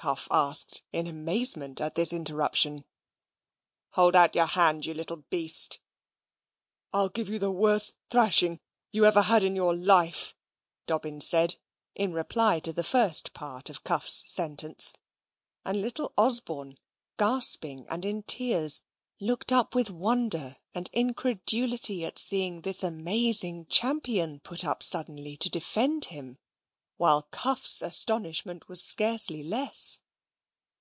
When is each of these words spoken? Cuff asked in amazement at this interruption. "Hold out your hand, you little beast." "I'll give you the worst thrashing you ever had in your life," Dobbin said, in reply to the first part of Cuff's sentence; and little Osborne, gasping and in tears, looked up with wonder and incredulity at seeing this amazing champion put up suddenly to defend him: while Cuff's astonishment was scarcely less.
Cuff 0.00 0.28
asked 0.30 0.84
in 0.92 1.08
amazement 1.08 1.80
at 1.80 1.96
this 1.96 2.12
interruption. 2.12 2.84
"Hold 3.94 4.14
out 4.14 4.32
your 4.36 4.46
hand, 4.46 4.86
you 4.86 4.94
little 4.94 5.16
beast." 5.28 5.80
"I'll 6.92 7.08
give 7.08 7.28
you 7.28 7.40
the 7.40 7.50
worst 7.50 7.96
thrashing 8.08 8.60
you 8.92 9.04
ever 9.06 9.22
had 9.22 9.42
in 9.42 9.56
your 9.56 9.74
life," 9.74 10.36
Dobbin 10.86 11.20
said, 11.20 11.56
in 11.96 12.12
reply 12.12 12.60
to 12.60 12.72
the 12.72 12.84
first 12.84 13.32
part 13.34 13.68
of 13.70 13.82
Cuff's 13.82 14.22
sentence; 14.32 14.94
and 15.64 15.82
little 15.82 16.12
Osborne, 16.16 16.76
gasping 17.18 17.84
and 17.88 18.04
in 18.04 18.22
tears, 18.22 18.82
looked 19.18 19.50
up 19.50 19.74
with 19.74 19.90
wonder 19.90 20.58
and 20.72 20.88
incredulity 20.92 22.04
at 22.04 22.20
seeing 22.20 22.60
this 22.60 22.84
amazing 22.84 23.66
champion 23.66 24.38
put 24.38 24.64
up 24.64 24.84
suddenly 24.84 25.36
to 25.38 25.50
defend 25.50 26.04
him: 26.04 26.38
while 26.98 27.22
Cuff's 27.30 27.80
astonishment 27.80 28.66
was 28.66 28.82
scarcely 28.82 29.44
less. 29.44 30.00